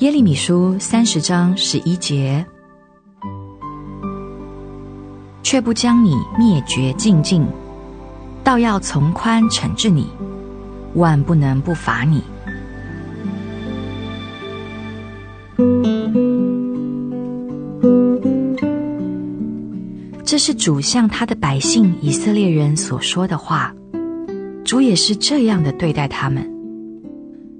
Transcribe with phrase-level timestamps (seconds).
[0.00, 2.46] 耶利米书三十章十一节，
[5.42, 7.44] 却不将你灭绝净尽，
[8.44, 10.06] 倒要从宽惩治你，
[10.94, 12.22] 万不能不罚你。
[20.24, 23.74] 这是主向他的百姓以色列人所说的话。
[24.64, 26.48] 主也是这样的对待他们。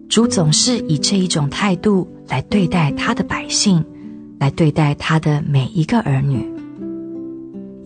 [0.08, 3.84] 主总是以这一种态度来对待他的百姓，
[4.38, 6.46] 来对待他的每一个儿女。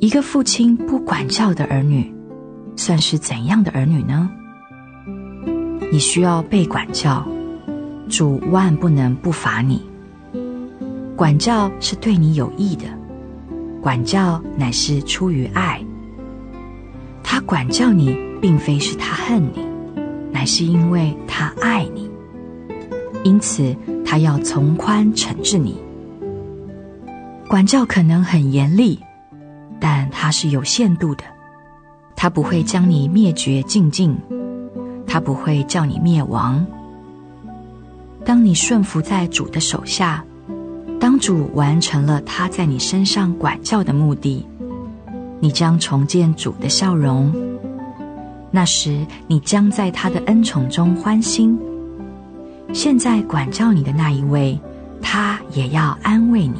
[0.01, 2.13] 一个父亲不管教的儿女，
[2.77, 4.29] 算是怎样的儿女呢？
[5.93, 7.25] 你需要被管教，
[8.09, 9.81] 主万不能不罚你。
[11.15, 12.85] 管教是对你有益的。
[13.81, 15.81] 管教乃是出于爱，
[17.23, 19.65] 他管教你，并非是他恨你，
[20.33, 22.11] 乃是因为他爱你，
[23.25, 25.81] 因此他要从宽惩治你。
[27.49, 28.99] 管教可能很严厉，
[29.81, 31.25] 但它是有限度的，
[32.17, 34.17] 他不会将你灭绝净尽，
[35.07, 36.65] 他不会叫你灭亡。
[38.25, 40.25] 当你顺服在主的手下。
[41.01, 44.47] 当主完成了他在你身上管教的目的，
[45.41, 47.35] 你将重建主的笑容。
[48.53, 51.59] 那时，你将在他的恩宠中欢欣。
[52.75, 54.59] 现在管教你的那一位，
[55.01, 56.55] 他也要安慰你。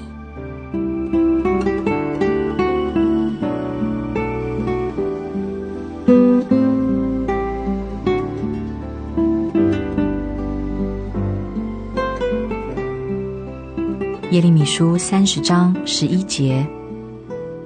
[14.31, 16.67] 耶利米书三十章十一节，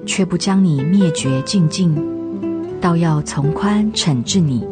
[0.05, 1.95] 却不将你灭绝净尽，
[2.81, 4.65] 倒要从宽惩治你，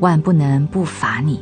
[0.00, 1.40] 万不能不罚你。